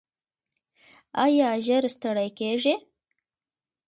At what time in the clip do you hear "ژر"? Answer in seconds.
1.65-1.83